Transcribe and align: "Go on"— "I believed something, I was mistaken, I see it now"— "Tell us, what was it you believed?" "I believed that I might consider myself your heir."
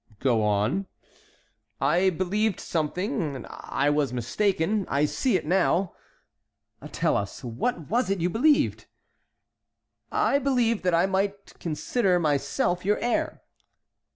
"Go 0.19 0.41
on"— 0.43 0.87
"I 1.79 2.09
believed 2.09 2.59
something, 2.59 3.45
I 3.47 3.91
was 3.91 4.11
mistaken, 4.11 4.87
I 4.89 5.05
see 5.05 5.35
it 5.37 5.45
now"— 5.45 5.93
"Tell 6.91 7.15
us, 7.15 7.43
what 7.43 7.81
was 7.87 8.09
it 8.09 8.19
you 8.19 8.27
believed?" 8.27 8.87
"I 10.11 10.39
believed 10.39 10.83
that 10.85 10.95
I 10.95 11.05
might 11.05 11.53
consider 11.59 12.19
myself 12.19 12.83
your 12.83 12.97
heir." 12.97 13.43